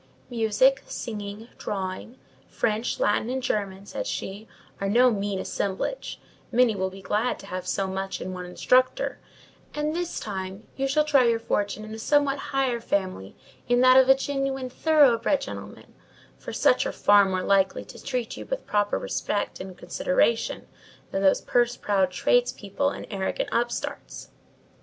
"Music, 0.31 0.81
singing, 0.87 1.47
drawing, 1.59 2.17
French, 2.47 2.99
Latin, 2.99 3.29
and 3.29 3.43
German," 3.43 3.85
said 3.85 4.07
she, 4.07 4.47
"are 4.79 4.89
no 4.89 5.11
mean 5.11 5.37
assemblage: 5.37 6.19
many 6.51 6.75
will 6.75 6.89
be 6.89 7.03
glad 7.03 7.37
to 7.37 7.45
have 7.45 7.67
so 7.67 7.85
much 7.85 8.19
in 8.19 8.33
one 8.33 8.43
instructor; 8.47 9.19
and 9.75 9.95
this 9.95 10.19
time, 10.19 10.65
you 10.75 10.87
shall 10.87 11.03
try 11.03 11.25
your 11.25 11.37
fortune 11.37 11.85
in 11.85 11.93
a 11.93 11.99
somewhat 11.99 12.39
higher 12.49 12.79
family—in 12.81 13.81
that 13.81 13.95
of 13.95 14.07
some 14.07 14.17
genuine, 14.17 14.71
thoroughbred 14.71 15.39
gentleman; 15.39 15.93
for 16.35 16.51
such 16.51 16.87
are 16.87 16.91
far 16.91 17.23
more 17.23 17.43
likely 17.43 17.85
to 17.85 18.03
treat 18.03 18.35
you 18.35 18.47
with 18.47 18.65
proper 18.65 18.97
respect 18.97 19.59
and 19.59 19.77
consideration 19.77 20.65
than 21.11 21.21
those 21.21 21.41
purse 21.41 21.77
proud 21.77 22.09
tradespeople 22.09 22.89
and 22.89 23.05
arrogant 23.11 23.49
upstarts. 23.51 24.29